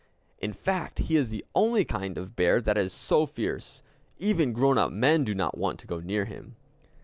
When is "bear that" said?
2.35-2.75